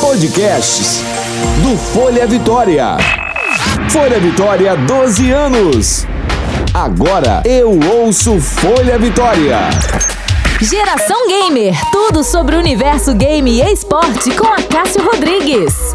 [0.00, 1.00] Podcasts
[1.62, 2.96] do Folha Vitória.
[3.88, 6.06] Folha Vitória, 12 anos.
[6.74, 9.58] Agora eu ouço Folha Vitória.
[10.60, 15.94] Geração Gamer, tudo sobre o universo game e esporte com a Cássio Rodrigues.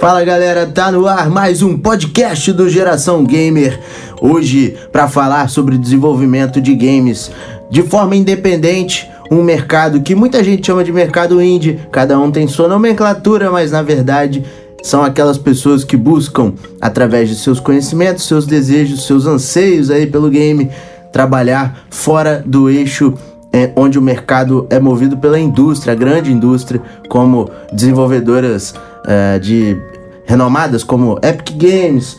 [0.00, 3.78] Fala galera, tá no ar mais um podcast do Geração Gamer.
[4.18, 7.30] Hoje para falar sobre desenvolvimento de games
[7.70, 12.48] de forma independente, um mercado que muita gente chama de mercado indie, cada um tem
[12.48, 14.42] sua nomenclatura, mas na verdade
[14.82, 20.30] são aquelas pessoas que buscam através de seus conhecimentos, seus desejos, seus anseios aí pelo
[20.30, 20.70] game,
[21.12, 23.12] trabalhar fora do eixo
[23.52, 28.72] é, onde o mercado é movido pela indústria, grande indústria, como desenvolvedoras
[29.04, 29.76] uh, de
[30.24, 32.16] renomadas como Epic Games,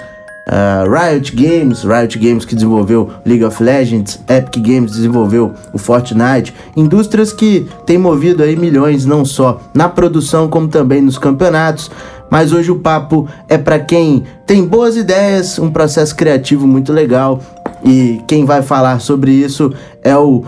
[0.47, 6.53] uh, Riot Games, Riot Games que desenvolveu League of Legends, Epic Games desenvolveu o Fortnite,
[6.75, 11.89] indústrias que têm movido aí milhões não só na produção como também nos campeonatos.
[12.29, 17.41] Mas hoje o papo é para quem tem boas ideias, um processo criativo muito legal
[17.83, 20.45] e quem vai falar sobre isso é o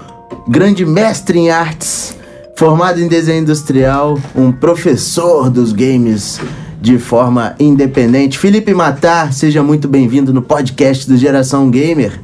[0.47, 2.15] grande mestre em artes,
[2.55, 6.39] formado em desenho industrial, um professor dos games
[6.79, 8.37] de forma independente.
[8.37, 12.19] Felipe Matar, seja muito bem-vindo no podcast do Geração Gamer.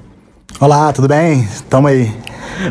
[0.59, 1.47] Olá, tudo bem?
[1.69, 2.11] Tamo aí.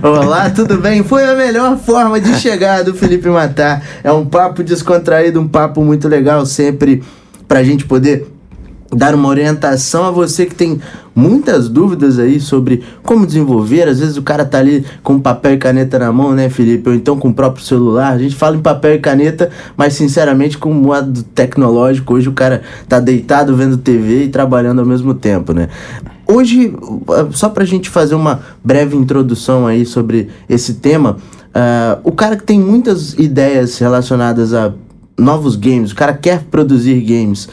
[0.03, 1.03] Olá, tudo bem?
[1.03, 3.83] Foi a melhor forma de chegar do Felipe Matar.
[4.05, 7.03] É um papo descontraído, um papo muito legal, sempre
[7.47, 8.38] pra gente poder
[8.91, 10.81] dar uma orientação a você que tem
[11.15, 13.89] muitas dúvidas aí sobre como desenvolver.
[13.89, 16.89] Às vezes o cara tá ali com papel e caneta na mão, né, Felipe?
[16.89, 18.13] Ou então com o próprio celular.
[18.13, 22.33] A gente fala em papel e caneta, mas sinceramente, com o modo tecnológico, hoje o
[22.33, 25.69] cara tá deitado vendo TV e trabalhando ao mesmo tempo, né?
[26.27, 26.75] Hoje,
[27.33, 31.17] só pra gente fazer uma breve introdução aí sobre esse tema,
[31.49, 34.73] uh, o cara que tem muitas ideias relacionadas a
[35.19, 37.49] novos games, o cara quer produzir games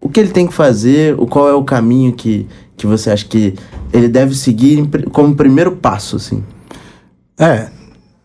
[0.00, 2.46] o que ele tem que fazer, o qual é o caminho que,
[2.76, 3.54] que você acha que
[3.92, 6.42] ele deve seguir como primeiro passo, assim?
[7.38, 7.68] É,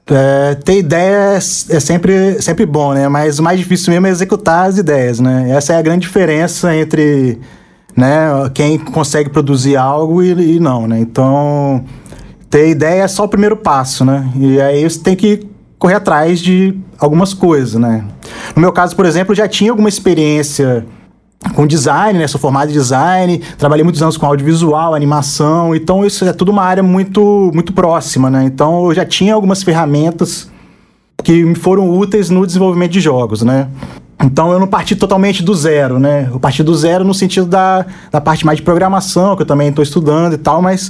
[0.07, 3.07] é, ter ideias é sempre, sempre bom, né?
[3.09, 5.49] Mas o mais difícil mesmo é executar as ideias, né?
[5.51, 7.39] Essa é a grande diferença entre
[7.95, 10.99] né, quem consegue produzir algo e, e não, né?
[10.99, 11.83] Então,
[12.49, 14.29] ter ideia é só o primeiro passo, né?
[14.35, 15.47] E aí você tem que
[15.79, 18.05] correr atrás de algumas coisas, né?
[18.55, 20.85] No meu caso, por exemplo, já tinha alguma experiência
[21.53, 22.27] com design, né?
[22.27, 26.63] Sou formado em design, trabalhei muitos anos com audiovisual, animação, então isso é tudo uma
[26.63, 28.43] área muito, muito próxima, né?
[28.45, 30.49] Então eu já tinha algumas ferramentas
[31.23, 33.67] que me foram úteis no desenvolvimento de jogos, né?
[34.23, 36.29] Então eu não parti totalmente do zero, né?
[36.31, 39.69] Eu parti do zero no sentido da, da parte mais de programação, que eu também
[39.69, 40.89] estou estudando e tal, mas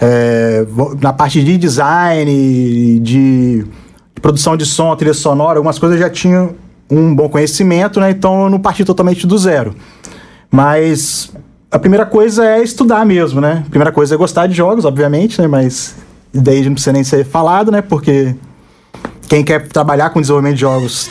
[0.00, 0.66] é,
[1.00, 3.64] na parte de design, de
[4.20, 6.50] produção de som, trilha sonora, algumas coisas eu já tinha
[6.92, 8.10] um bom conhecimento, né?
[8.10, 9.74] Então eu não parti totalmente do zero.
[10.50, 11.32] Mas
[11.70, 13.64] a primeira coisa é estudar mesmo, né?
[13.66, 15.48] A primeira coisa é gostar de jogos, obviamente, né?
[15.48, 15.96] Mas
[16.32, 17.80] daí não precisa nem ser falado, né?
[17.80, 18.34] Porque
[19.26, 21.10] quem quer trabalhar com desenvolvimento de jogos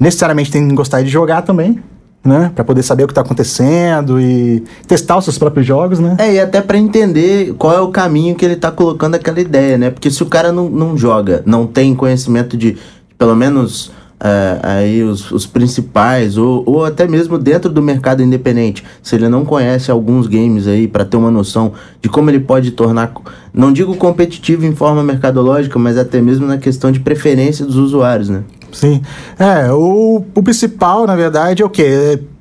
[0.00, 1.82] necessariamente tem que gostar de jogar também,
[2.24, 2.50] né?
[2.54, 6.16] Para poder saber o que está acontecendo e testar os seus próprios jogos, né?
[6.18, 9.76] É, e até para entender qual é o caminho que ele está colocando aquela ideia,
[9.76, 9.90] né?
[9.90, 12.78] Porque se o cara não, não joga, não tem conhecimento de,
[13.18, 13.92] pelo menos
[14.24, 19.28] uh, aí os, os principais, ou, ou até mesmo dentro do mercado independente, se ele
[19.28, 23.12] não conhece alguns games aí para ter uma noção de como ele pode tornar,
[23.52, 28.30] não digo competitivo em forma mercadológica, mas até mesmo na questão de preferência dos usuários,
[28.30, 28.42] né?
[28.72, 29.02] Sim.
[29.38, 31.82] É, o, o principal, na verdade, é o quê?
[31.82, 32.34] É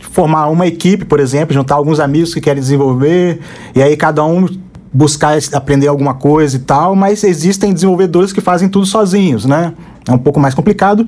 [0.00, 3.40] formar uma equipe, por exemplo, juntar alguns amigos que querem desenvolver,
[3.74, 4.46] e aí cada um
[4.92, 9.72] buscar aprender alguma coisa e tal, mas existem desenvolvedores que fazem tudo sozinhos, né?
[10.10, 11.06] É um pouco mais complicado,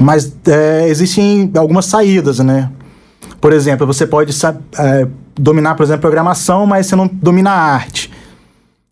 [0.00, 2.70] mas é, existem algumas saídas, né?
[3.40, 4.34] Por exemplo, você pode
[4.78, 8.10] é, dominar, por exemplo, programação, mas você não domina arte.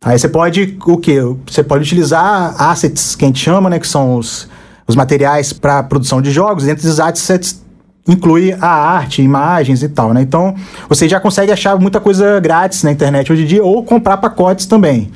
[0.02, 1.18] Aí você pode o quê?
[1.46, 3.78] Você pode utilizar assets, que a gente chama, né?
[3.78, 4.48] Que são os,
[4.86, 6.64] os materiais para produção de jogos.
[6.64, 7.62] Dentro desses assets
[8.08, 10.22] inclui a arte, imagens e tal, né?
[10.22, 10.54] Então,
[10.88, 14.66] você já consegue achar muita coisa grátis na internet hoje em dia ou comprar pacotes
[14.66, 15.10] também,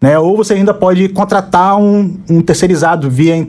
[0.00, 0.18] né?
[0.18, 3.46] Ou você ainda pode contratar um, um terceirizado via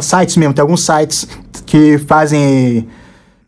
[0.00, 0.54] sites mesmo.
[0.54, 1.28] Tem alguns sites
[1.66, 2.88] que fazem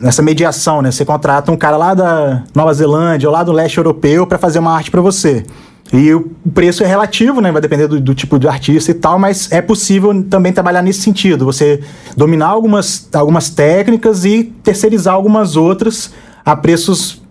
[0.02, 0.90] essa mediação, né?
[0.90, 4.58] Você contrata um cara lá da Nova Zelândia ou lá do leste europeu para fazer
[4.58, 5.44] uma arte para você.
[5.92, 7.52] E o preço é relativo, né?
[7.52, 11.02] Vai depender do, do, tipo de artista e tal, mas é possível também trabalhar nesse
[11.02, 11.44] sentido.
[11.44, 11.80] Você
[12.16, 16.12] dominar algumas, algumas técnicas e terceirizar algumas outras
[16.44, 17.22] a preços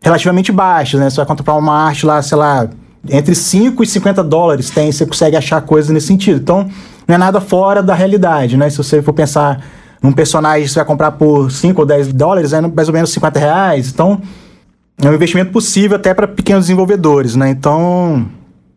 [0.00, 1.10] relativamente baixos, né?
[1.10, 2.68] Você vai comprar uma arte lá, sei lá,
[3.08, 6.40] entre 5 e 50 dólares tem, você consegue achar coisas nesse sentido.
[6.40, 6.68] Então,
[7.06, 8.68] não é nada fora da realidade, né?
[8.70, 9.64] Se você for pensar
[10.02, 13.10] num personagem que você vai comprar por 5 ou 10 dólares, é mais ou menos
[13.10, 13.90] 50 reais.
[13.90, 14.20] Então,
[15.00, 17.50] é um investimento possível até para pequenos desenvolvedores, né?
[17.50, 18.26] Então.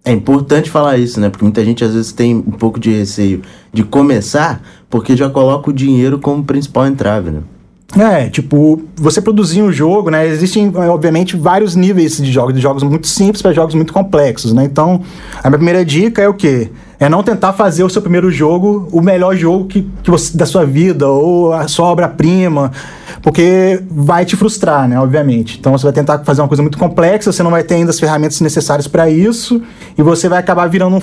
[0.04, 1.30] É importante falar isso, né?
[1.30, 4.60] Porque muita gente às vezes tem um pouco de receio de começar
[4.90, 7.42] porque já coloca o dinheiro como principal entrave, né?
[7.98, 10.26] É, tipo, você produzir um jogo, né?
[10.26, 14.64] Existem, obviamente, vários níveis de jogos, de jogos muito simples para jogos muito complexos, né?
[14.64, 15.02] Então,
[15.44, 16.70] a minha primeira dica é o quê?
[16.98, 20.46] É não tentar fazer o seu primeiro jogo o melhor jogo que, que você, da
[20.46, 22.72] sua vida, ou a sua obra-prima,
[23.22, 24.98] porque vai te frustrar, né?
[24.98, 25.58] Obviamente.
[25.60, 28.00] Então, você vai tentar fazer uma coisa muito complexa, você não vai ter ainda as
[28.00, 29.62] ferramentas necessárias para isso,
[29.98, 31.02] e você vai acabar virando um.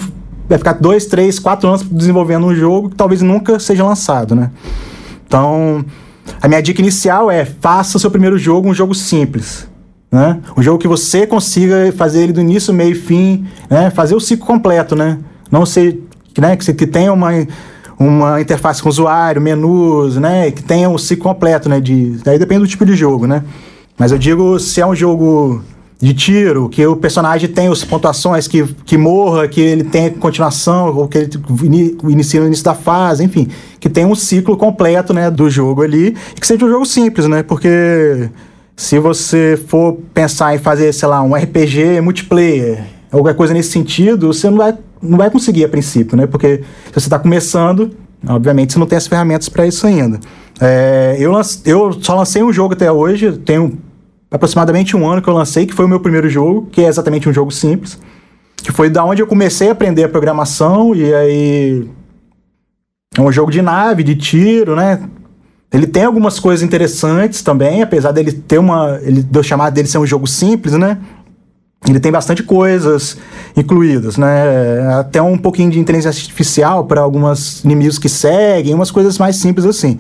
[0.49, 4.51] Vai ficar dois, três, quatro anos desenvolvendo um jogo que talvez nunca seja lançado, né?
[5.27, 5.85] Então.
[6.41, 9.69] A minha dica inicial é faça o seu primeiro jogo um jogo simples.
[10.11, 10.41] Né?
[10.57, 13.91] Um jogo que você consiga fazer ele do início, meio e fim, né?
[13.91, 15.19] fazer o ciclo completo, né?
[15.51, 16.01] Não ser
[16.39, 16.57] né?
[16.57, 17.31] que, que tenha uma,
[17.99, 20.51] uma interface com o usuário, menus, né?
[20.51, 21.81] Que tenha um ciclo completo, né?
[21.81, 23.45] De, aí depende do tipo de jogo, né?
[23.99, 25.63] Mas eu digo, se é um jogo
[26.01, 30.97] de tiro, que o personagem tem as pontuações, que, que morra, que ele tenha continuação,
[30.97, 31.31] ou que ele
[32.05, 33.49] inicie no início da fase, enfim,
[33.81, 37.27] que tenha um ciclo completo, né, do jogo ali, e que seja um jogo simples,
[37.27, 38.31] né, porque
[38.77, 44.33] se você for pensar em fazer, sei lá, um RPG multiplayer, alguma coisa nesse sentido,
[44.33, 47.91] você não vai, não vai conseguir a princípio, né, porque se você está começando,
[48.25, 50.21] obviamente você não tem as ferramentas para isso ainda.
[50.61, 51.33] É, eu,
[51.65, 53.79] eu só lancei um jogo até hoje, tenho
[54.31, 57.29] aproximadamente um ano que eu lancei, que foi o meu primeiro jogo, que é exatamente
[57.29, 57.99] um jogo simples.
[58.57, 61.89] Que foi da onde eu comecei a aprender a programação, e aí.
[63.17, 65.01] É um jogo de nave, de tiro, né?
[65.73, 68.99] Ele tem algumas coisas interessantes também, apesar dele ter uma.
[69.03, 70.99] Ele deu chamar dele ser um jogo simples, né?
[71.87, 73.17] Ele tem bastante coisas
[73.57, 74.95] incluídas, né?
[74.99, 79.65] Até um pouquinho de inteligência artificial para alguns inimigos que seguem, umas coisas mais simples
[79.65, 79.99] assim.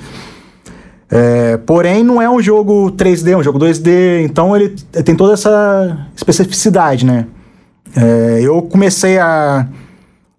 [1.10, 4.74] É, porém, não é um jogo 3D, é um jogo 2D, então ele
[5.04, 7.26] tem toda essa especificidade, né?
[7.96, 9.66] É, eu comecei a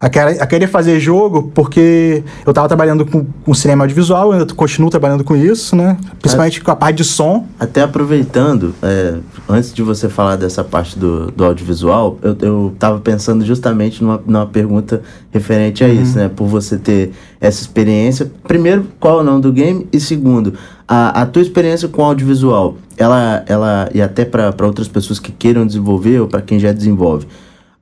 [0.01, 5.25] a querer, fazer jogo porque eu estava trabalhando com, com cinema audiovisual, eu continuo trabalhando
[5.25, 5.97] com isso, né?
[6.21, 7.45] Principalmente com a parte de som.
[7.59, 9.15] Até aproveitando, é,
[9.49, 14.23] antes de você falar dessa parte do, do audiovisual, eu, eu tava pensando justamente numa,
[14.25, 15.01] numa pergunta
[15.31, 16.01] referente a uhum.
[16.01, 16.31] isso, né?
[16.33, 17.11] Por você ter
[17.41, 18.31] essa experiência.
[18.47, 19.85] Primeiro, qual é o nome do game?
[19.91, 20.53] E segundo,
[20.87, 25.67] a, a tua experiência com audiovisual, ela, ela e até para outras pessoas que queiram
[25.67, 27.27] desenvolver ou para quem já desenvolve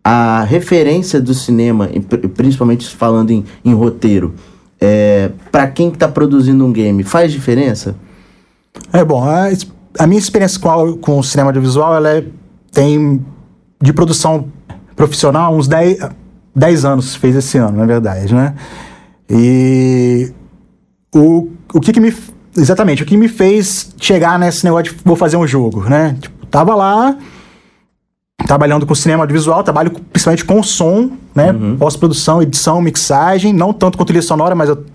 [0.09, 1.89] a referência do cinema,
[2.33, 4.36] principalmente falando em, em roteiro,
[4.80, 7.94] é, para quem está produzindo um game, faz diferença?
[8.94, 9.50] É bom, a,
[10.00, 12.25] a minha experiência com, com o cinema audiovisual, ela é,
[12.71, 13.21] tem
[13.81, 14.48] de produção
[14.95, 16.00] profissional uns 10,
[16.56, 18.56] 10 anos, fez esse ano, na verdade, né?
[19.30, 20.31] E
[21.13, 22.15] o, o que, que me.
[22.56, 26.15] Exatamente, o que me fez chegar nesse negócio de vou fazer um jogo, né?
[26.21, 27.18] Tipo, tava lá
[28.45, 31.51] trabalhando com cinema audiovisual, trabalho principalmente com som, né?
[31.51, 31.78] Uhum.
[31.78, 34.86] Pós-produção, edição, mixagem, não tanto com trilha sonora, mas eu,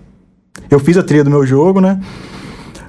[0.69, 1.99] eu fiz a trilha do meu jogo, né?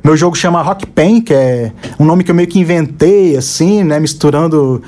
[0.03, 3.83] Meu jogo chama Rock Pen, que é um nome que eu meio que inventei, assim,
[3.83, 3.99] né?
[3.99, 4.83] Misturando.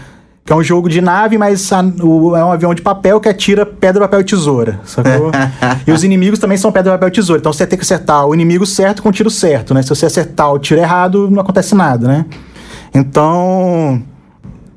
[0.44, 3.28] Que é um jogo de nave, mas a, o, é um avião de papel que
[3.28, 5.32] atira pedra, papel e tesoura, sacou?
[5.84, 7.40] e os inimigos também são pedra, papel e tesoura.
[7.40, 9.82] Então você tem que acertar o inimigo certo com o tiro certo, né?
[9.82, 12.26] Se você acertar o tiro errado, não acontece nada, né?
[12.94, 14.04] Então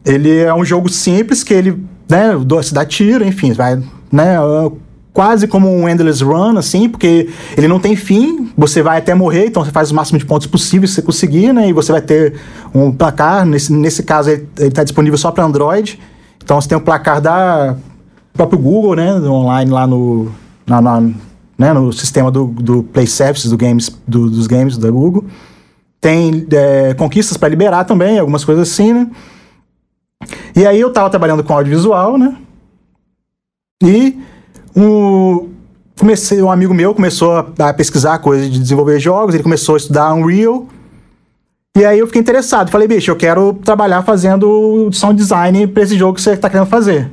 [0.05, 2.31] ele é um jogo simples que ele, né,
[2.63, 4.37] se dá tiro, enfim, vai, né,
[5.13, 9.47] quase como um endless run, assim, porque ele não tem fim, você vai até morrer,
[9.47, 12.01] então você faz o máximo de pontos possíveis que você conseguir, né, e você vai
[12.01, 12.35] ter
[12.73, 15.99] um placar, nesse, nesse caso ele está disponível só para Android,
[16.43, 17.75] então você tem o placar da
[18.33, 20.31] próprio Google, né, online lá no,
[20.65, 21.01] na, na
[21.59, 25.25] né, no sistema do, do Play Services do games, do, dos games da Google.
[25.99, 29.09] Tem é, conquistas para liberar também, algumas coisas assim, né?
[30.55, 32.35] E aí eu tava trabalhando com audiovisual, né?
[33.83, 34.19] E
[34.75, 35.49] um,
[35.97, 40.13] comecei, um amigo meu começou a, pesquisar coisas de desenvolver jogos, ele começou a estudar
[40.13, 40.67] Unreal.
[41.77, 42.69] E aí eu fiquei interessado.
[42.69, 46.67] Falei, bicho, eu quero trabalhar fazendo sound design pra esse jogo que você tá querendo
[46.67, 47.09] fazer.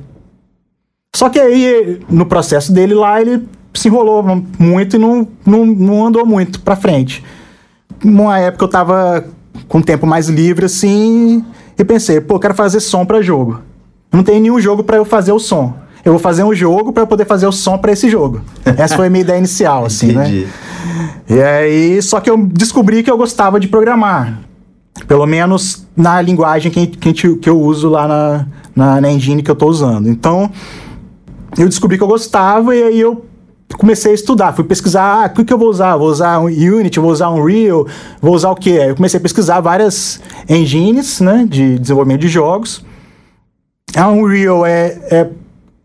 [1.15, 4.25] Só que aí, no processo dele lá, ele se enrolou
[4.59, 7.25] muito e não, não, não andou muito pra frente.
[8.03, 9.25] Numa época eu tava
[9.69, 11.45] com tempo mais livre, assim,
[11.79, 13.61] e pensei, pô, quero fazer som para jogo.
[14.13, 15.75] Não tem nenhum jogo para eu fazer o som.
[16.05, 18.41] Eu vou fazer um jogo para poder fazer o som para esse jogo.
[18.65, 20.29] Essa foi a minha ideia inicial, assim, né?
[20.29, 20.47] Entendi.
[20.47, 21.11] né?
[21.29, 24.41] E aí, só que eu descobri que eu gostava de programar.
[25.09, 29.51] Pelo menos na linguagem que, que, que eu uso lá na, na, na engine que
[29.51, 30.09] eu estou usando.
[30.09, 30.51] Então,
[31.59, 33.26] eu descobri que eu gostava e aí eu
[33.75, 35.97] comecei a estudar, fui pesquisar, ah, o que, que eu vou usar?
[35.97, 37.87] Vou usar um Unity, vou usar um Unreal,
[38.21, 38.79] vou usar o quê?
[38.89, 42.85] Eu comecei a pesquisar várias engines, né, de desenvolvimento de jogos.
[43.95, 45.31] A Unreal é, é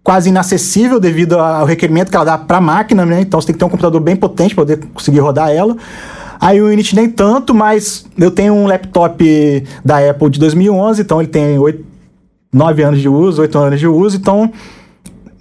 [0.04, 3.22] quase inacessível devido ao requerimento que ela dá para a máquina, né?
[3.22, 5.76] Então você tem que ter um computador bem potente para poder conseguir rodar ela.
[6.40, 11.30] A Unity nem tanto, mas eu tenho um laptop da Apple de 2011, então ele
[11.30, 11.86] tem 8,
[12.52, 14.52] 9 anos de uso, 8 anos de uso, então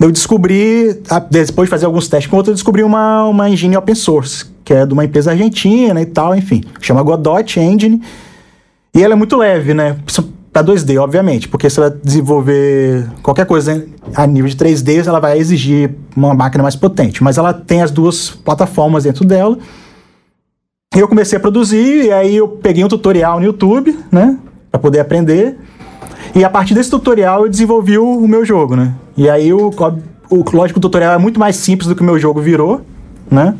[0.00, 0.98] eu descobri,
[1.30, 4.72] depois de fazer alguns testes com outro, eu descobri uma, uma engine open source, que
[4.72, 8.00] é de uma empresa argentina e tal, enfim, chama Godot Engine.
[8.94, 9.98] E ela é muito leve, né?
[10.50, 15.38] Para 2D, obviamente, porque se ela desenvolver qualquer coisa a nível de 3D, ela vai
[15.38, 17.22] exigir uma máquina mais potente.
[17.22, 19.56] Mas ela tem as duas plataformas dentro dela.
[20.96, 24.38] Eu comecei a produzir, e aí eu peguei um tutorial no YouTube, né?
[24.72, 25.56] Para poder aprender.
[26.34, 28.94] E a partir desse tutorial eu desenvolvi o, o meu jogo, né?
[29.16, 29.70] E aí o,
[30.30, 32.82] o lógico o tutorial é muito mais simples do que o meu jogo virou,
[33.30, 33.54] né?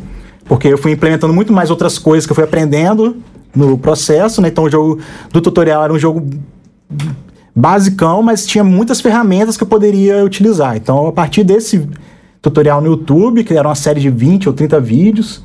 [0.45, 3.17] Porque eu fui implementando muito mais outras coisas que eu fui aprendendo
[3.55, 4.49] no processo, né?
[4.49, 4.99] Então o jogo
[5.33, 6.29] do tutorial era um jogo
[7.55, 10.77] basicão, mas tinha muitas ferramentas que eu poderia utilizar.
[10.77, 11.89] Então, a partir desse
[12.41, 15.45] tutorial no YouTube, que era uma série de 20 ou 30 vídeos,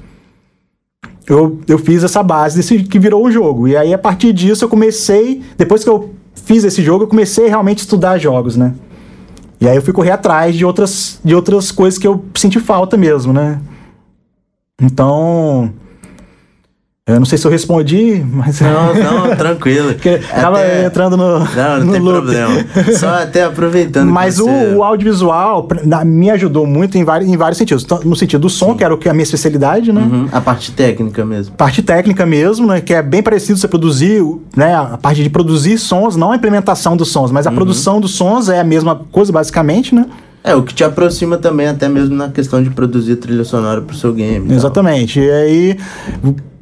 [1.27, 3.67] eu, eu fiz essa base desse que virou o jogo.
[3.67, 7.47] E aí, a partir disso, eu comecei, depois que eu fiz esse jogo, eu comecei
[7.47, 8.73] realmente a estudar jogos, né?
[9.59, 12.97] E aí eu fui correr atrás de outras, de outras coisas que eu senti falta
[12.97, 13.59] mesmo, né?
[14.81, 15.73] Então,
[17.07, 18.59] eu não sei se eu respondi, mas.
[18.61, 18.95] Não,
[19.27, 19.93] não, tranquilo.
[20.27, 20.85] Tava até...
[20.85, 21.37] entrando no.
[21.37, 21.45] Não,
[21.77, 22.15] não no tem loop.
[22.15, 22.65] problema.
[22.97, 24.11] Só até aproveitando.
[24.11, 25.67] Mas o, o, audiovisual
[26.03, 27.85] me ajudou muito em vários, em vários sentidos.
[28.03, 28.77] No sentido do som, Sim.
[28.77, 30.01] que era o que é a minha especialidade, né?
[30.01, 30.29] Uhum.
[30.31, 31.53] A parte técnica mesmo.
[31.55, 32.81] Parte técnica mesmo, né?
[32.81, 34.23] Que é bem parecido você produzir,
[34.57, 34.73] né?
[34.73, 37.55] A parte de produzir sons, não a implementação dos sons, mas a uhum.
[37.55, 40.07] produção dos sons é a mesma coisa, basicamente, né?
[40.43, 43.95] É, o que te aproxima também, até mesmo na questão de produzir trilha sonora pro
[43.95, 44.51] seu game.
[44.51, 45.19] Exatamente.
[45.19, 45.77] E aí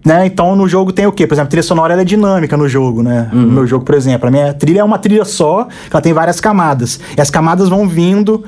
[0.05, 0.25] né?
[0.25, 1.25] Então no jogo tem o quê?
[1.25, 3.29] Por exemplo, a trilha sonora é dinâmica no jogo, né?
[3.31, 3.41] Uhum.
[3.41, 4.27] No meu jogo, por exemplo.
[4.27, 6.99] A minha trilha é uma trilha só, ela tem várias camadas.
[7.17, 8.43] E as camadas vão vindo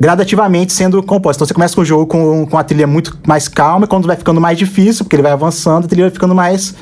[0.00, 1.38] gradativamente sendo compostas.
[1.38, 4.06] Então você começa com o jogo com, com a trilha muito mais calma, e quando
[4.06, 6.74] vai ficando mais difícil, porque ele vai avançando, a trilha vai ficando mais.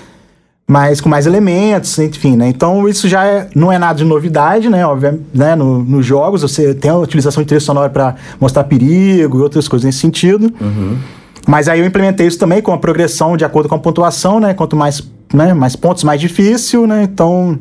[0.68, 2.49] mais com mais elementos, enfim, né?
[2.49, 4.87] Então isso já é, não é nada de novidade, né?
[4.87, 5.54] Obviamente, né?
[5.54, 9.68] No, nos jogos você tem a utilização de trilha sonora para mostrar perigo e outras
[9.68, 10.52] coisas nesse sentido.
[10.61, 10.99] Uhum.
[11.47, 14.53] Mas aí eu implementei isso também com a progressão de acordo com a pontuação, né?
[14.53, 15.00] Quanto mais,
[15.33, 17.05] né, mais pontos, mais difícil, né?
[17.05, 17.59] Então.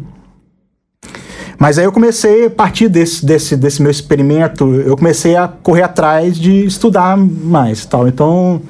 [1.58, 5.84] Mas aí eu comecei, a partir desse, desse, desse meu experimento, eu comecei a correr
[5.84, 8.08] atrás de estudar mais tal.
[8.08, 8.62] Então,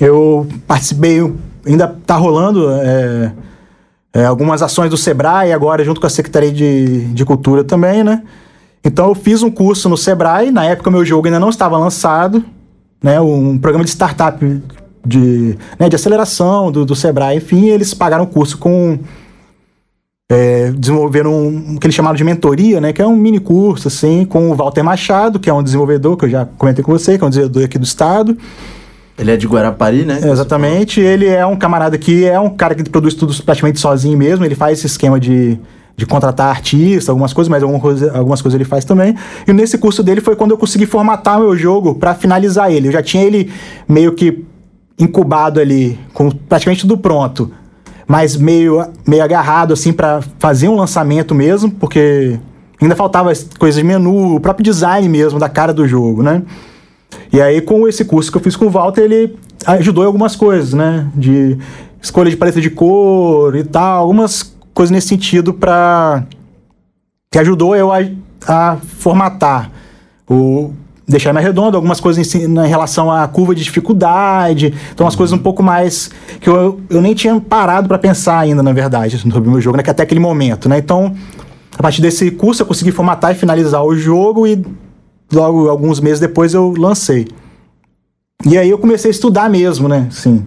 [0.00, 1.20] eu participei,
[1.64, 3.32] ainda tá rolando é,
[4.12, 8.22] é, algumas ações do Sebrae agora, junto com a Secretaria de, de Cultura também, né?
[8.82, 12.44] Então eu fiz um curso no Sebrae, na época meu jogo ainda não estava lançado,
[13.02, 14.44] né, um programa de startup
[15.06, 18.98] de, né, de aceleração do, do Sebrae, enfim, eles pagaram o curso com.
[20.28, 23.86] É, desenvolveram um, o que eles chamaram de mentoria, né, que é um mini curso,
[23.86, 27.16] assim, com o Walter Machado, que é um desenvolvedor, que eu já comentei com você,
[27.16, 28.36] que é um desenvolvedor aqui do estado.
[29.18, 30.20] Ele é de Guarapari, né?
[30.22, 31.00] Exatamente.
[31.00, 34.44] Ele é um camarada que é um cara que produz tudo praticamente sozinho mesmo.
[34.44, 35.58] Ele faz esse esquema de
[35.96, 39.16] de contratar artista, algumas coisas, mas alguma coisa, algumas coisas ele faz também.
[39.48, 42.88] E nesse curso dele foi quando eu consegui formatar meu jogo para finalizar ele.
[42.88, 43.50] Eu já tinha ele
[43.88, 44.44] meio que
[44.98, 47.50] incubado ali, com praticamente tudo pronto,
[48.06, 52.38] mas meio, meio agarrado assim para fazer um lançamento mesmo, porque
[52.80, 56.42] ainda faltava coisas de menu, o próprio design mesmo da cara do jogo, né?
[57.32, 59.36] E aí com esse curso que eu fiz com o Walter, ele
[59.66, 61.06] ajudou em algumas coisas, né?
[61.14, 61.58] De
[62.00, 66.24] escolha de paleta de cor e tal, algumas coisa nesse sentido para
[67.32, 68.00] que ajudou eu a,
[68.46, 69.70] a, formatar
[70.28, 70.70] o
[71.08, 75.32] deixar mais redondo algumas coisas em, em, relação à curva de dificuldade então as coisas
[75.32, 76.10] um pouco mais
[76.42, 79.78] que eu, eu nem tinha parado para pensar ainda na verdade sobre o meu jogo
[79.78, 80.76] né, que até aquele momento né.
[80.76, 81.14] Então
[81.78, 84.62] a partir desse curso eu consegui formatar e finalizar o jogo e
[85.32, 87.26] logo alguns meses depois eu lancei.
[88.44, 90.46] E aí eu comecei a estudar mesmo né sim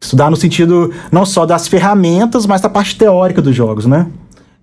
[0.00, 4.06] Estudar no sentido não só das ferramentas, mas da parte teórica dos jogos, né?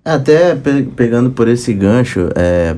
[0.04, 2.76] É, até pe pegando por esse gancho, é,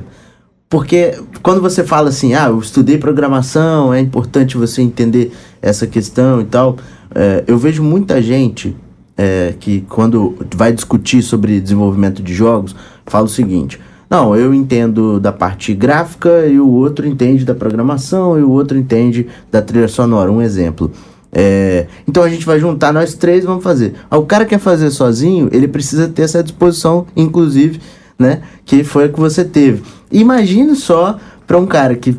[0.69, 6.41] porque quando você fala assim, ah, eu estudei programação, é importante você entender essa questão
[6.41, 6.77] e tal,
[7.13, 8.75] é, eu vejo muita gente
[9.17, 12.75] é, que quando vai discutir sobre desenvolvimento de jogos,
[13.05, 18.39] fala o seguinte, não, eu entendo da parte gráfica e o outro entende da programação
[18.39, 20.91] e o outro entende da trilha sonora, um exemplo.
[21.31, 23.93] É, então a gente vai juntar nós três, vamos fazer.
[24.09, 27.79] Ah, O cara quer fazer sozinho, ele precisa ter essa disposição, inclusive,
[28.17, 28.41] né?
[28.65, 29.83] Que foi a que você teve.
[30.11, 32.15] Imagine só para um cara que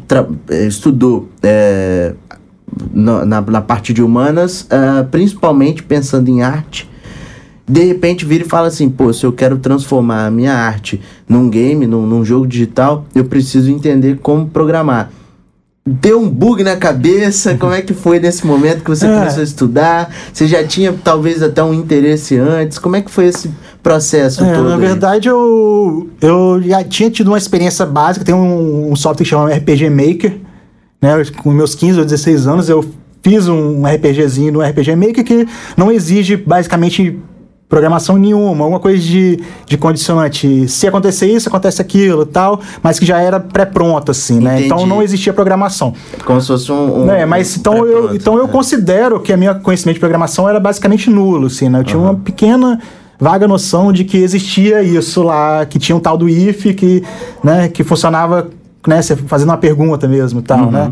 [0.49, 2.14] eh, estudou é,
[2.93, 6.88] na, na, na parte de humanas, ah, principalmente pensando em arte,
[7.67, 11.49] de repente vira e fala assim, pô, se eu quero transformar a minha arte num
[11.49, 15.11] game, num, num jogo digital, eu preciso entender como programar.
[15.87, 17.56] Deu um bug na cabeça?
[17.58, 19.14] Como é que foi nesse momento que você É.
[19.14, 20.14] começou a estudar?
[20.32, 22.78] Você já tinha talvez até um interesse antes?
[22.78, 23.50] Como é que foi esse
[23.82, 24.68] processo É, todo?
[24.68, 24.80] na aí?
[24.80, 28.25] verdade, eu, eu já tinha tido uma experiência básica.
[28.25, 30.37] Tem um, um software que chama RPG Maker.
[31.00, 31.25] Né?
[31.42, 32.84] Com meus 15 ou 16 anos, eu
[33.22, 37.18] fiz um RPGzinho no RPG Maker que não exige basicamente
[37.70, 40.66] programação nenhuma, alguma coisa de, de condicionante.
[40.66, 44.54] Se acontecer isso, acontece aquilo e tal, mas que já era pré-pronto, assim, né?
[44.54, 44.66] Entendi.
[44.66, 45.94] Então não existia programação.
[46.24, 47.04] Como se fosse um.
[47.04, 48.52] um É, mas um então eu, então eu né?
[48.52, 51.78] considero que a minha conhecimento de programação era basicamente nulo, assim, né?
[51.78, 52.80] Eu tinha uma pequena
[53.20, 57.04] vaga noção de que existia isso lá, que tinha um tal do if que,
[57.44, 58.48] né, que funcionava,
[58.84, 60.90] né, fazendo uma pergunta mesmo, e tal, né?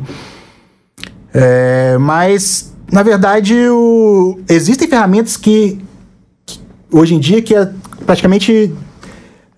[1.35, 5.79] É, mas na verdade o, existem ferramentas que
[6.93, 7.71] hoje em dia que é
[8.07, 8.73] praticamente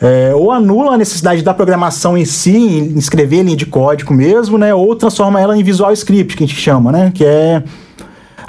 [0.01, 4.57] é, ou anula a necessidade da programação em si, em escrever linha de código mesmo,
[4.57, 4.75] né?
[4.75, 7.13] Ou transforma ela em visual script, que a gente chama, né?
[7.15, 7.63] Que é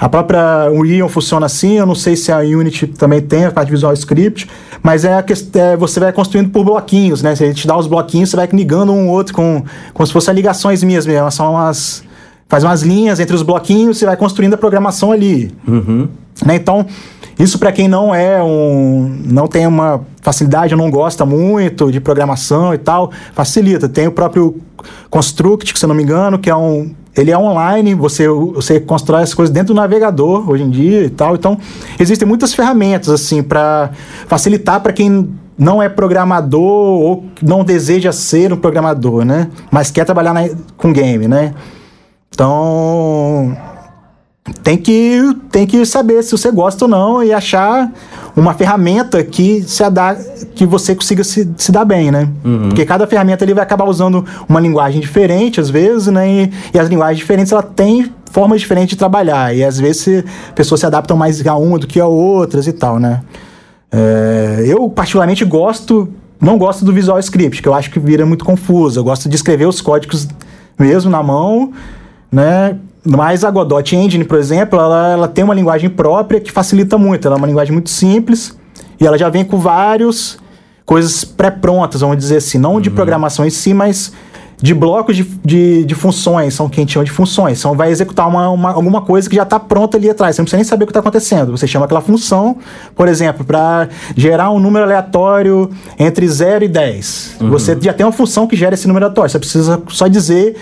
[0.00, 3.66] a própria Unreal funciona assim, eu não sei se a Unity também tem a parte
[3.68, 4.48] de visual script,
[4.82, 7.36] mas é, a quest- é você vai construindo por bloquinhos, né?
[7.36, 9.62] Você te dá os bloquinhos, você vai ligando um outro com
[9.92, 12.02] como se fossem ligações mesmo, elas são umas
[12.48, 15.54] faz umas linhas entre os bloquinhos, você vai construindo a programação ali.
[16.44, 16.56] Né?
[16.56, 16.86] Então,
[17.38, 19.20] isso para quem não é um.
[19.24, 23.88] não tem uma facilidade, não gosta muito de programação e tal, facilita.
[23.88, 24.56] Tem o próprio
[25.10, 26.94] Construct, que se eu não me engano, que é um.
[27.14, 31.10] Ele é online, você, você constrói as coisas dentro do navegador hoje em dia e
[31.10, 31.34] tal.
[31.34, 31.58] Então,
[31.98, 33.90] existem muitas ferramentas assim para
[34.26, 39.48] facilitar para quem não é programador ou não deseja ser um programador, né?
[39.70, 41.52] Mas quer trabalhar na- com game, né?
[42.32, 43.54] Então,
[44.62, 47.90] tem que, tem que saber se você gosta ou não e achar
[48.34, 50.16] uma ferramenta que se adá,
[50.54, 52.28] que você consiga se, se dar bem, né?
[52.68, 56.28] Porque cada ferramenta ele vai acabar usando uma linguagem diferente, às vezes, né?
[56.28, 59.54] E, e as linguagens diferentes, ela tem formas diferentes de trabalhar.
[59.54, 60.24] E às vezes se-
[60.54, 63.20] pessoas se adaptam mais a uma do que a outras e tal, né?
[63.90, 66.08] É, eu, particularmente, gosto.
[66.40, 68.98] Não gosto do Visual Script, que eu acho que vira muito confuso.
[68.98, 70.26] Eu gosto de escrever os códigos
[70.76, 71.70] mesmo na mão,
[72.32, 72.76] né?
[73.04, 77.26] Mas a Godot Engine, por exemplo, ela, ela tem uma linguagem própria que facilita muito.
[77.26, 78.56] Ela é uma linguagem muito simples
[79.00, 80.38] e ela já vem com vários
[80.86, 82.58] coisas pré-prontas, vamos dizer assim.
[82.58, 84.12] Não de programação em si, mas
[84.60, 87.58] de blocos de, de, de funções, são o que a gente chama de funções.
[87.58, 90.36] Então vai executar uma, uma- alguma coisa que já está pronta ali atrás.
[90.36, 91.50] Você não precisa nem saber o que está acontecendo.
[91.50, 92.58] Você chama aquela função,
[92.94, 97.36] por exemplo, para gerar um número aleatório entre 0 e 10.
[97.50, 99.28] Você já tem uma função que gera esse número aleatório.
[99.28, 100.54] Você precisa só dizer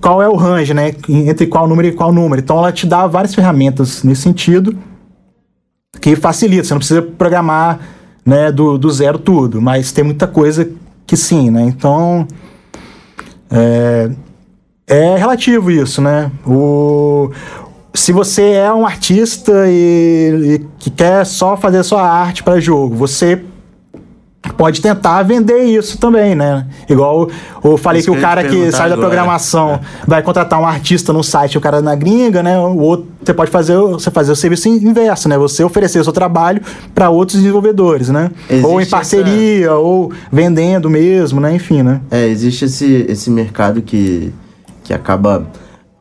[0.00, 0.94] qual é o range, né?
[1.08, 2.40] Entre qual número e qual número.
[2.40, 4.76] Então ela te dá várias ferramentas nesse sentido
[6.00, 6.64] que facilita.
[6.64, 7.80] Você não precisa programar
[8.24, 10.68] né, do, do zero tudo, mas tem muita coisa
[11.06, 11.62] que sim, né?
[11.62, 12.26] Então
[13.50, 14.10] é,
[14.86, 16.30] é relativo isso, né?
[16.46, 17.30] O,
[17.94, 22.94] se você é um artista e, e que quer só fazer sua arte para jogo,
[22.94, 23.42] você
[24.56, 26.66] pode tentar vender isso também, né?
[26.88, 27.28] Igual
[27.64, 29.00] eu falei Isso que o cara que sai da agora.
[29.08, 32.58] programação vai contratar um artista no site, o cara na gringa, né?
[32.58, 35.36] O outro, você pode fazer, o- você fazer o serviço inverso, né?
[35.38, 36.60] Você oferecer o seu trabalho
[36.94, 38.30] para outros desenvolvedores, né?
[38.48, 41.54] Existe ou em essa- parceria, ou vendendo mesmo, né?
[41.54, 42.00] Enfim, né?
[42.10, 44.32] É, existe esse, esse mercado que,
[44.84, 45.46] que acaba.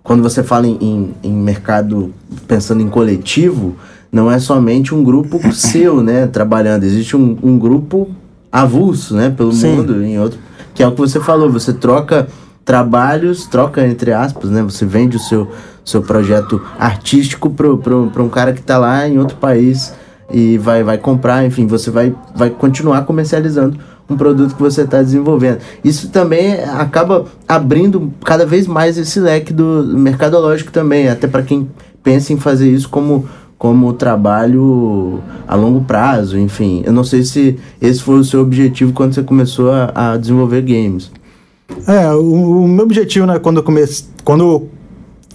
[0.04, 2.14] Quando você fala em, em, em mercado
[2.48, 3.76] pensando em coletivo,
[4.12, 6.84] não é somente um grupo seu, né, trabalhando.
[6.84, 8.08] Existe um, um grupo
[8.62, 9.76] avulso, né, pelo Sim.
[9.76, 10.40] mundo, em outro.
[10.74, 12.28] Que é o que você falou, você troca
[12.64, 14.62] trabalhos, troca entre aspas, né?
[14.64, 15.52] Você vende o seu,
[15.84, 19.94] seu projeto artístico pro, pro, pra um cara que tá lá em outro país
[20.32, 23.78] e vai, vai comprar, enfim, você vai, vai continuar comercializando
[24.10, 25.60] um produto que você está desenvolvendo.
[25.84, 31.44] Isso também acaba abrindo cada vez mais esse leque do do mercadológico também, até para
[31.44, 31.70] quem
[32.04, 36.84] pensa em fazer isso como como trabalho a longo prazo, enfim.
[36.86, 40.62] Eu não sei se esse foi o seu objetivo quando você começou a, a desenvolver
[40.62, 41.12] games.
[41.88, 44.70] É, o, o meu objetivo, né, quando eu comecei, quando eu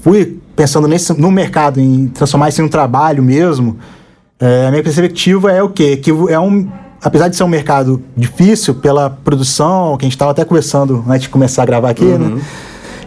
[0.01, 3.79] fui pensando nesse, no mercado, em transformar isso em um trabalho mesmo,
[4.39, 5.97] é, a minha perspectiva é o quê?
[5.97, 6.69] Que é um,
[7.03, 11.23] apesar de ser um mercado difícil pela produção, que a gente estava até conversando antes
[11.23, 12.41] de começar a gravar aqui, né,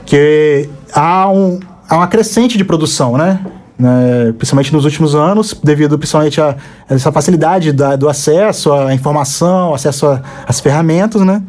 [0.05, 3.39] que há, um, há uma crescente de produção, né?
[3.83, 6.55] Né, principalmente nos últimos anos, devido principalmente a
[6.87, 10.07] essa facilidade da, do acesso à informação, acesso
[10.47, 11.43] às ferramentas, né?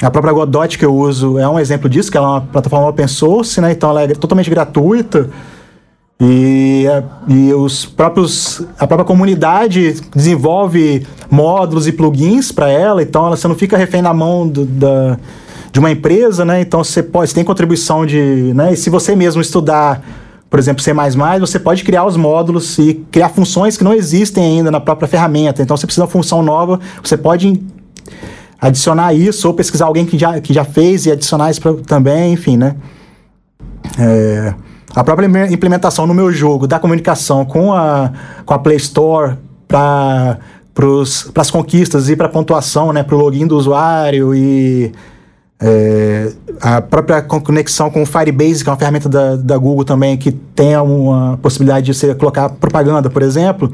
[0.00, 2.88] A própria Godot que eu uso é um exemplo disso, que ela é uma plataforma
[2.88, 3.72] open source, né?
[3.72, 5.28] Então ela é totalmente gratuita.
[6.20, 6.84] E,
[7.26, 13.48] e os próprios a própria comunidade desenvolve módulos e plugins para ela, então ela, você
[13.48, 15.18] não fica refém na mão do, da,
[15.72, 16.60] de uma empresa, né?
[16.60, 18.74] Então você pode você tem contribuição de, né?
[18.74, 20.00] E se você mesmo estudar,
[20.50, 20.92] por exemplo, C++,
[21.38, 25.62] você pode criar os módulos e criar funções que não existem ainda na própria ferramenta.
[25.62, 27.62] Então você precisa de uma função nova, você pode
[28.60, 32.32] adicionar isso ou pesquisar alguém que já, que já fez e adicionar isso pra, também,
[32.32, 32.74] enfim, né?
[33.96, 34.52] É,
[34.94, 38.12] a própria implementação no meu jogo da comunicação com a,
[38.44, 39.36] com a Play Store
[39.68, 40.38] para
[41.36, 44.92] as conquistas e para a pontuação, né, para o login do usuário e
[45.62, 50.16] é, a própria conexão com o Firebase, que é uma ferramenta da, da Google também,
[50.16, 53.72] que tem uma possibilidade de você colocar propaganda, por exemplo,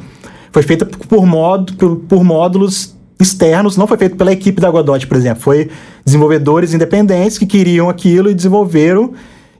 [0.50, 5.06] foi feita por, modo, por, por módulos externos, não foi feito pela equipe da Godot,
[5.06, 5.42] por exemplo.
[5.42, 5.70] Foi
[6.04, 9.12] desenvolvedores independentes que queriam aquilo e desenvolveram.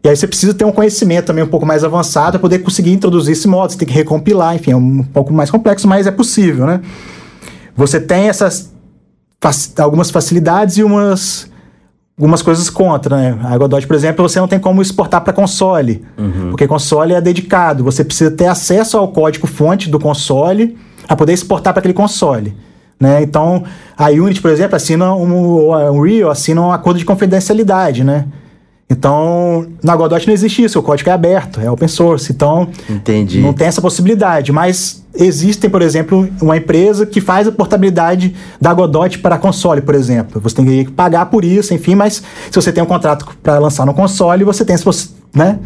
[0.02, 2.92] E aí você precisa ter um conhecimento também um pouco mais avançado para poder conseguir
[2.92, 3.72] introduzir esse modo.
[3.72, 6.80] Você tem que recompilar, enfim, é um pouco mais complexo, mas é possível, né?
[7.76, 8.74] Você tem essas
[9.78, 11.48] algumas facilidades e umas
[12.18, 13.38] algumas coisas contra, né?
[13.44, 16.48] A Godot, por exemplo, você não tem como exportar para console, uhum.
[16.50, 17.84] porque console é dedicado.
[17.84, 22.56] Você precisa ter acesso ao código fonte do console para poder exportar para aquele console.
[22.98, 23.22] Né?
[23.22, 23.64] Então,
[23.96, 28.26] a Unity, por exemplo, assina um, a Unreal assina um acordo de confidencialidade, né?
[28.88, 33.40] Então, na Godot não existe isso, o código é aberto, é open source, então Entendi.
[33.40, 34.52] não tem essa possibilidade.
[34.52, 39.96] Mas existem, por exemplo, uma empresa que faz a portabilidade da Godot para console, por
[39.96, 40.40] exemplo.
[40.40, 43.84] Você tem que pagar por isso, enfim, mas se você tem um contrato para lançar
[43.84, 44.76] no console, você tem,
[45.34, 45.58] né?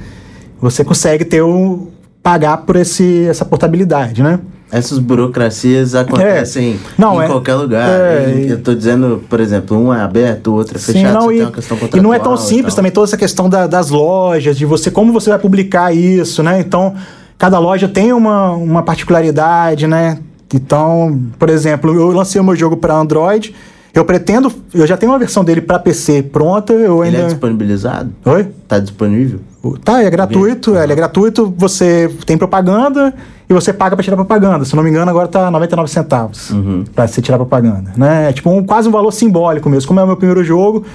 [0.63, 1.89] Você consegue ter o
[2.23, 4.41] pagar por esse, essa portabilidade, né?
[4.73, 6.77] Essas burocracias acontecem é.
[6.97, 7.89] não, em é, qualquer lugar.
[7.89, 11.33] É, eu estou dizendo, por exemplo, um é aberto, o outro é fechado, sim, não,
[11.33, 14.91] e, e não é tão simples também toda essa questão da, das lojas, de você
[14.91, 16.61] como você vai publicar isso, né?
[16.61, 16.95] Então,
[17.37, 20.19] cada loja tem uma, uma particularidade, né?
[20.55, 23.55] Então, por exemplo, eu lancei o meu jogo para Android,
[23.93, 27.29] eu pretendo, eu já tenho uma versão dele para PC pronta, eu ainda Ele é
[27.29, 28.13] disponibilizado?
[28.25, 28.49] Oi?
[28.69, 29.41] Tá disponível?
[29.85, 30.83] Tá, é gratuito, uhum.
[30.83, 33.13] ele é gratuito, você tem propaganda
[33.49, 34.65] e você paga para tirar propaganda.
[34.65, 36.85] Se não me engano, agora tá 99 centavos uhum.
[36.95, 38.31] para você tirar propaganda, né?
[38.31, 39.87] É tipo um, quase um valor simbólico mesmo.
[39.87, 40.87] Como é o meu primeiro jogo,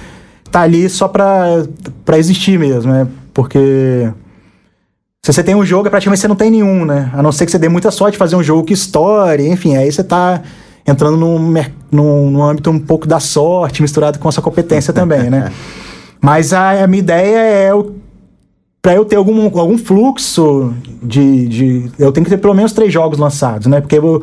[0.50, 3.06] tá ali só para existir mesmo, né?
[3.32, 4.10] Porque
[5.24, 7.10] se você tem um jogo, é praticamente você não tem nenhum, né?
[7.12, 9.76] A não ser que você dê muita sorte de fazer um jogo que estoure, enfim,
[9.76, 10.42] aí você tá
[10.84, 11.38] entrando num,
[11.90, 15.52] num, num âmbito um pouco da sorte misturado com a sua competência também, né?
[16.20, 17.94] Mas a, a minha ideia é o
[18.86, 20.72] para eu ter algum, algum fluxo
[21.02, 21.90] de, de.
[21.98, 23.80] Eu tenho que ter pelo menos três jogos lançados, né?
[23.80, 24.22] Porque eu,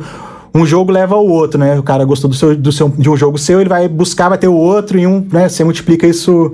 [0.54, 1.78] um jogo leva ao outro, né?
[1.78, 4.38] O cara gostou do seu, do seu, de um jogo seu, ele vai buscar, vai
[4.38, 5.50] ter o outro, e um, né?
[5.50, 6.50] Você multiplica isso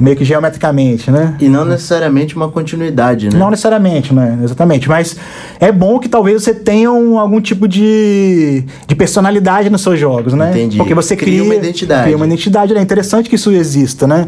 [0.00, 1.36] meio que geometricamente, né?
[1.40, 3.38] E não necessariamente uma continuidade, né?
[3.38, 4.40] Não necessariamente, né?
[4.42, 4.88] Exatamente.
[4.88, 5.16] Mas
[5.60, 10.32] é bom que talvez você tenha um, algum tipo de, de personalidade nos seus jogos,
[10.32, 10.50] né?
[10.50, 10.76] Entendi.
[10.76, 12.02] Porque você cria, cria uma identidade.
[12.02, 12.80] Cria uma identidade, né?
[12.80, 14.26] É interessante que isso exista, né?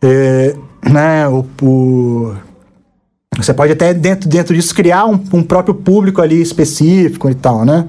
[0.00, 2.34] É, né, o, o,
[3.36, 7.64] você pode até dentro, dentro disso criar um, um, próprio público ali específico e tal,
[7.64, 7.88] né?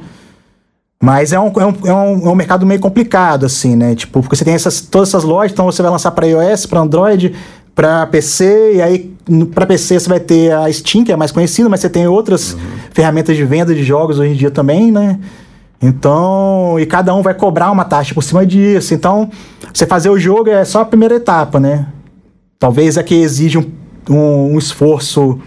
[1.02, 3.95] Mas é um, é, um, é, um, é um mercado meio complicado, assim, né?
[3.95, 6.82] Tipo, porque você tem essas, todas essas lojas, então você vai lançar para iOS, para
[6.82, 7.34] Android,
[7.73, 9.15] para PC, e aí
[9.54, 12.54] para PC você vai ter a Steam, que é mais conhecida, mas você tem outras
[12.54, 12.60] uhum.
[12.91, 15.17] ferramentas de venda de jogos hoje em dia também, né?
[15.82, 18.93] Então, e cada um vai cobrar uma taxa por cima disso.
[18.93, 19.30] Então,
[19.73, 21.86] você fazer o jogo é só a primeira etapa, né?
[22.60, 23.65] Talvez é que exige um,
[24.10, 25.39] um, um esforço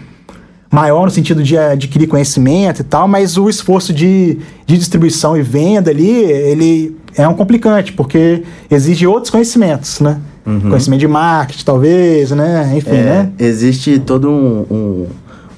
[0.71, 5.43] maior no sentido de adquirir conhecimento e tal, mas o esforço de, de distribuição e
[5.43, 10.19] venda ali, ele é um complicante, porque exige outros conhecimentos, né?
[10.43, 10.61] Uhum.
[10.61, 12.73] Conhecimento de marketing, talvez, né?
[12.75, 13.31] Enfim, é, né?
[13.37, 15.07] Existe todo um, um,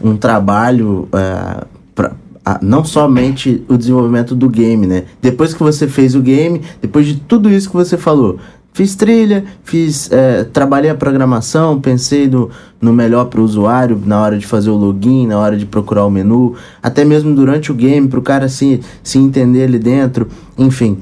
[0.09, 1.65] um trabalho uh,
[1.95, 5.05] pra, uh, não somente o desenvolvimento do game, né?
[5.21, 8.39] Depois que você fez o game, depois de tudo isso que você falou,
[8.75, 12.49] Fiz trilha, fiz, é, trabalhei a programação, pensei no,
[12.81, 16.05] no melhor para o usuário na hora de fazer o login, na hora de procurar
[16.05, 20.27] o menu, até mesmo durante o game, para o cara se, se entender ali dentro,
[20.57, 20.97] enfim.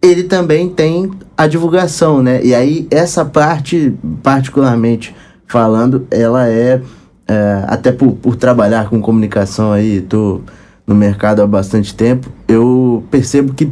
[0.00, 2.42] Ele também tem a divulgação, né?
[2.42, 5.14] E aí, essa parte, particularmente
[5.46, 6.80] falando, ela é,
[7.28, 10.40] é até por, por trabalhar com comunicação aí, tô
[10.86, 13.70] no mercado há bastante tempo, eu percebo que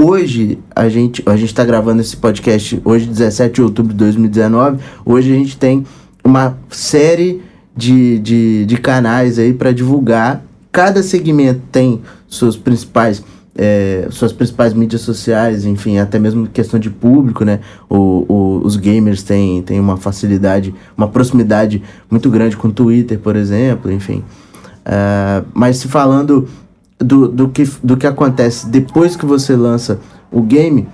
[0.00, 4.78] Hoje a gente a gente está gravando esse podcast hoje 17 de outubro de 2019.
[5.04, 5.84] Hoje a gente tem
[6.22, 7.42] uma série
[7.76, 10.44] de, de, de canais aí para divulgar.
[10.70, 13.24] Cada segmento tem suas principais
[13.56, 17.58] é, suas principais mídias sociais, enfim, até mesmo questão de público, né?
[17.90, 23.18] O, o, os gamers têm, têm uma facilidade, uma proximidade muito grande com o Twitter,
[23.18, 24.22] por exemplo, enfim.
[24.86, 26.48] Uh, mas se falando
[26.98, 29.98] do, do, que, do que acontece depois que você lança
[30.30, 30.88] o game,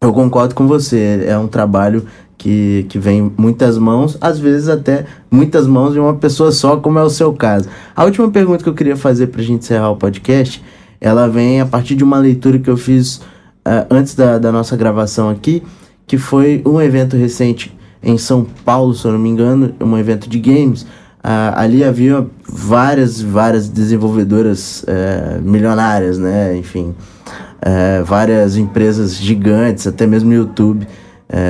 [0.00, 1.24] eu concordo com você.
[1.26, 2.04] É um trabalho
[2.36, 6.98] que, que vem muitas mãos, às vezes até muitas mãos de uma pessoa só, como
[6.98, 7.68] é o seu caso.
[7.94, 10.62] A última pergunta que eu queria fazer para a gente encerrar o podcast
[11.04, 14.74] ela vem a partir de uma leitura que eu fiz uh, antes da, da nossa
[14.74, 15.62] gravação aqui,
[16.06, 20.30] que foi um evento recente em São Paulo, se eu não me engano, um evento
[20.30, 20.86] de games.
[21.24, 26.56] Uh, ali havia várias, várias desenvolvedoras uh, milionárias, né?
[26.56, 26.94] Enfim,
[27.28, 30.86] uh, várias empresas gigantes, até mesmo YouTube,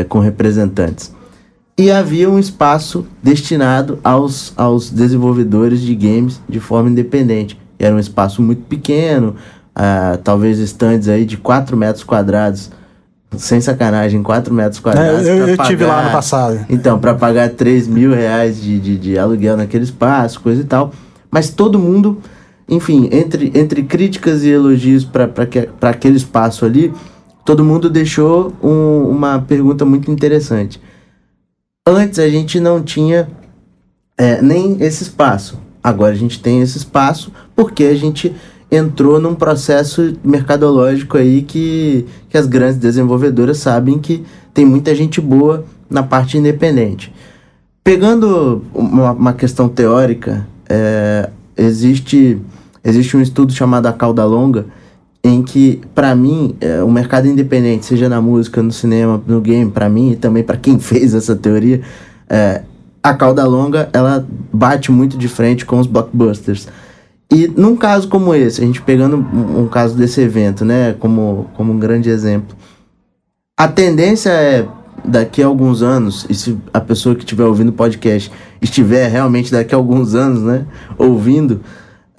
[0.08, 1.12] com representantes.
[1.76, 7.98] E havia um espaço destinado aos, aos desenvolvedores de games de forma independente era um
[7.98, 9.36] espaço muito pequeno,
[9.76, 12.70] uh, talvez estandes aí de 4 metros quadrados,
[13.38, 15.26] sem sacanagem, 4 metros quadrados.
[15.26, 16.64] É, eu, eu pagar, tive lá no passado.
[16.68, 20.92] Então, para pagar 3 mil reais de, de, de aluguel naquele espaço, coisa e tal.
[21.30, 22.20] Mas todo mundo,
[22.68, 25.30] enfim, entre, entre críticas e elogios para
[25.90, 26.92] aquele espaço ali,
[27.44, 30.80] todo mundo deixou um, uma pergunta muito interessante.
[31.86, 33.28] Antes a gente não tinha
[34.16, 35.58] é, nem esse espaço.
[35.82, 38.34] Agora a gente tem esse espaço porque a gente
[38.74, 45.20] entrou num processo mercadológico aí que, que as grandes desenvolvedoras sabem que tem muita gente
[45.20, 47.12] boa na parte independente.
[47.82, 52.38] Pegando uma, uma questão teórica, é, existe,
[52.82, 54.66] existe um estudo chamado A Cauda Longa,
[55.22, 59.70] em que, para mim, é, o mercado independente, seja na música, no cinema, no game,
[59.70, 61.80] para mim e também para quem fez essa teoria,
[62.28, 62.62] é,
[63.02, 66.68] a cauda longa ela bate muito de frente com os blockbusters.
[67.30, 71.72] E num caso como esse, a gente pegando um, caso desse evento, né, como, como
[71.72, 72.56] um grande exemplo,
[73.56, 74.66] a tendência é
[75.04, 79.50] daqui a alguns anos, e se a pessoa que estiver ouvindo o podcast estiver realmente
[79.50, 80.64] daqui a alguns anos, né,
[80.96, 81.60] ouvindo,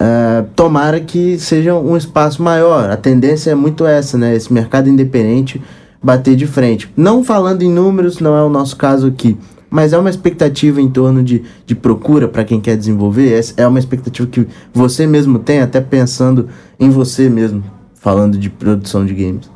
[0.00, 2.90] uh, tomara que seja um espaço maior.
[2.90, 5.62] A tendência é muito essa, né, esse mercado independente
[6.02, 6.90] bater de frente.
[6.96, 9.36] Não falando em números, não é o nosso caso aqui,
[9.76, 13.38] mas é uma expectativa em torno de, de procura para quem quer desenvolver?
[13.58, 16.48] É uma expectativa que você mesmo tem, até pensando
[16.80, 17.62] em você mesmo,
[17.92, 19.50] falando de produção de games?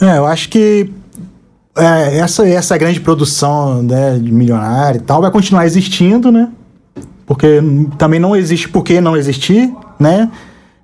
[0.00, 0.88] É, eu acho que
[1.76, 6.48] é, essa, essa grande produção né, de milionário e tal vai continuar existindo, né?
[7.26, 7.60] Porque
[7.98, 9.68] também não existe por que não existir,
[9.98, 10.30] né?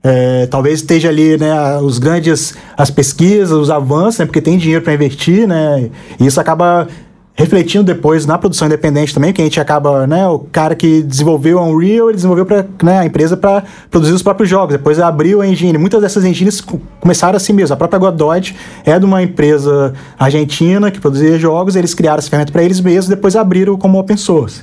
[0.02, 4.82] É, talvez esteja ali né, os grandes as pesquisas, os avanços, né, porque tem dinheiro
[4.82, 5.88] para investir, né?
[6.18, 6.88] E isso acaba
[7.34, 11.58] refletindo depois na produção independente também, que a gente acaba, né, o cara que desenvolveu
[11.58, 15.40] a Unreal, ele desenvolveu para né, a empresa para produzir os próprios jogos, depois abriu
[15.40, 15.78] a engine.
[15.78, 16.60] Muitas dessas engines
[17.00, 17.74] começaram assim mesmo.
[17.74, 22.52] A própria Godot é de uma empresa argentina que produzia jogos, eles criaram essa ferramenta
[22.52, 24.62] para eles mesmos, depois abriram como open source.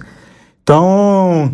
[0.61, 1.51] Então,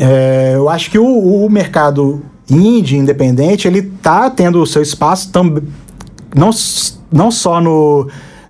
[0.00, 5.30] é, eu acho que o, o mercado indie independente, ele tá tendo o seu espaço
[5.30, 5.62] também
[6.34, 6.50] não,
[7.10, 8.08] não só no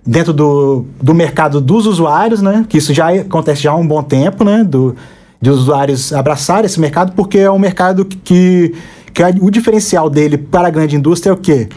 [0.09, 2.65] dentro do, do mercado dos usuários, né?
[2.67, 4.63] Que isso já acontece já há um bom tempo, né?
[4.63, 4.95] Do,
[5.39, 8.73] de usuários abraçarem esse mercado, porque é um mercado que,
[9.13, 11.69] que o diferencial dele para a grande indústria é o quê?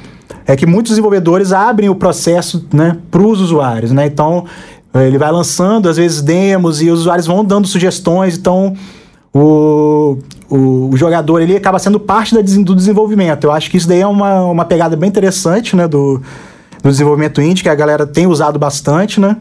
[0.46, 4.06] É que muitos desenvolvedores abrem o processo né, para os usuários, né?
[4.06, 4.46] Então,
[4.94, 8.74] ele vai lançando, às vezes, demos e os usuários vão dando sugestões, então
[9.32, 10.16] o,
[10.48, 13.44] o, o, jogador ele acaba sendo parte da, do desenvolvimento.
[13.44, 16.20] Eu acho que isso daí é uma, uma pegada bem interessante né, do,
[16.82, 19.36] no desenvolvimento indie, que a galera tem usado bastante, né?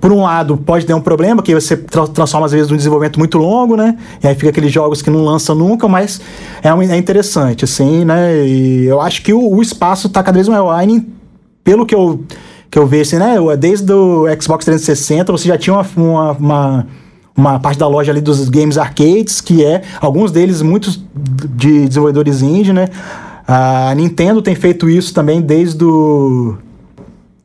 [0.00, 3.18] Por um lado, pode ter um problema, que você tra transforma às vezes num desenvolvimento
[3.18, 3.96] muito longo, né?
[4.22, 6.20] E aí fica aqueles jogos que não lançam nunca, mas
[6.62, 8.46] é, um, é interessante, assim, né?
[8.46, 10.78] E eu acho que o, o espaço está cada vez maior.
[11.64, 12.22] Pelo que eu,
[12.70, 13.36] que eu vejo, assim, né?
[13.56, 16.86] Desde o Xbox 360, você já tinha uma, uma, uma
[17.36, 21.02] uma parte da loja ali dos games arcades, que é alguns deles muitos
[21.56, 22.88] de desenvolvedores indie, né?
[23.46, 26.56] A Nintendo tem feito isso também desde o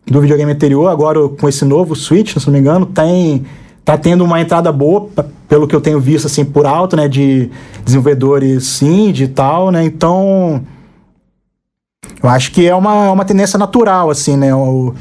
[0.10, 3.46] do videogame anterior, agora com esse novo Switch, se não me engano, tem
[3.84, 5.10] tá tendo uma entrada boa,
[5.48, 7.50] pelo que eu tenho visto assim por alto, né, de
[7.86, 9.82] desenvolvedores indie e tal, né?
[9.82, 10.62] Então,
[12.22, 14.94] eu acho que é uma, uma tendência natural assim, né, o,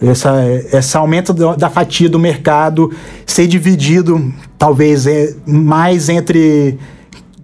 [0.00, 0.32] essa,
[0.72, 2.90] esse aumento da fatia do mercado
[3.26, 6.78] ser dividido talvez é, mais entre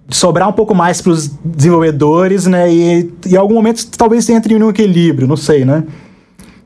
[0.09, 2.71] sobrar um pouco mais para os desenvolvedores, né?
[2.71, 5.83] E em algum momento talvez entre em um equilíbrio, não sei, né?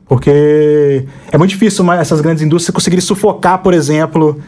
[0.06, 4.38] Porque é muito difícil essas grandes indústrias conseguirem sufocar, por exemplo,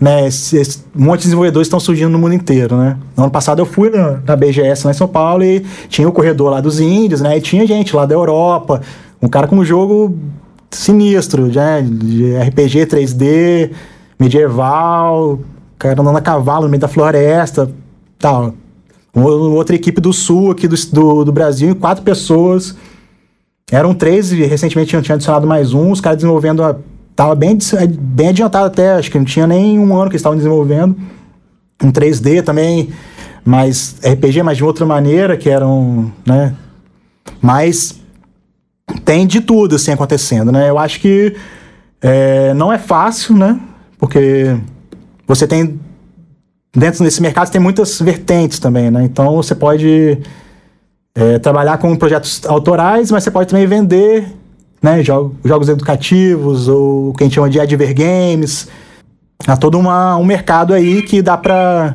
[0.00, 2.96] né, esse, esse, um monte de desenvolvedores estão surgindo no mundo inteiro, né?
[3.16, 6.12] No ano passado eu fui na, na, BGS lá em São Paulo e tinha o
[6.12, 7.36] corredor lá dos índios, né?
[7.38, 8.82] E tinha gente lá da Europa,
[9.22, 10.18] um cara com um jogo
[10.70, 11.80] sinistro, né?
[11.80, 13.70] De RPG 3D,
[14.18, 15.38] medieval,
[15.78, 17.70] cara andando a cavalo no meio da floresta,
[18.18, 18.54] tal.
[19.12, 22.76] Outra equipe do sul aqui do, do, do Brasil, quatro pessoas.
[23.70, 26.76] Eram três e recentemente tinham, tinham adicionado mais um, os caras desenvolvendo a
[27.16, 27.56] Tava bem,
[27.96, 30.96] bem adiantado até, acho que não tinha nem um ano que estavam desenvolvendo.
[31.82, 32.90] Um 3D também,
[33.44, 36.54] mas RPG, mas de outra maneira, que eram, né?
[37.40, 38.00] Mas
[39.04, 40.68] tem de tudo assim acontecendo, né?
[40.68, 41.36] Eu acho que
[42.02, 43.60] é, não é fácil, né?
[43.96, 44.56] Porque
[45.24, 45.78] você tem
[46.74, 49.04] dentro desse mercado tem muitas vertentes também, né?
[49.04, 50.18] Então você pode
[51.14, 54.26] é, trabalhar com projetos autorais, mas você pode também vender
[54.82, 58.68] né, jogos, jogos educativos ou o que a gente chama de adver games.
[59.46, 61.94] Há todo uma, um mercado aí que dá para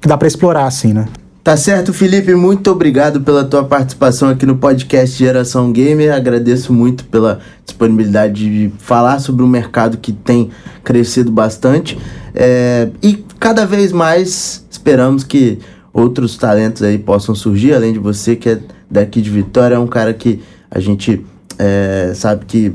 [0.00, 1.06] que dá para explorar assim, né?
[1.44, 6.14] Tá certo, Felipe, muito obrigado pela tua participação aqui no podcast Geração Gamer.
[6.14, 10.50] Agradeço muito pela disponibilidade de falar sobre um mercado que tem
[10.84, 11.98] crescido bastante.
[12.32, 15.58] É, e cada vez mais esperamos que
[15.92, 19.86] outros talentos aí possam surgir, além de você que é daqui de Vitória, é um
[19.88, 21.26] cara que a gente
[21.58, 22.72] é, sabe que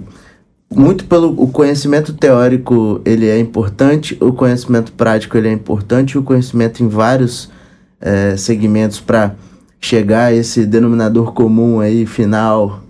[0.70, 6.22] muito pelo o conhecimento teórico ele é importante, o conhecimento prático ele é importante, o
[6.22, 7.50] conhecimento em vários
[8.02, 9.36] é, segmentos para
[9.80, 12.82] chegar a esse denominador comum aí final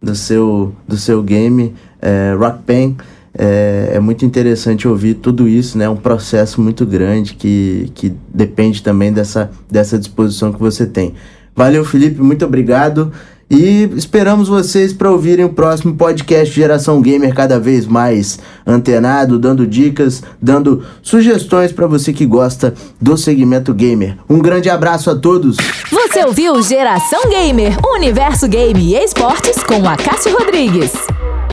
[0.00, 2.96] do seu do seu game é, Rock Pen
[3.38, 5.84] é, é, muito interessante ouvir tudo isso, né?
[5.84, 11.14] É um processo muito grande que, que depende também dessa, dessa disposição que você tem.
[11.54, 13.12] Valeu, Felipe, muito obrigado.
[13.48, 19.64] E esperamos vocês para ouvirem o próximo podcast Geração Gamer cada vez mais antenado, dando
[19.64, 24.16] dicas, dando sugestões para você que gosta do segmento gamer.
[24.28, 25.56] Um grande abraço a todos.
[25.90, 30.92] Você ouviu Geração Gamer, universo game e esportes com a Cássio Rodrigues.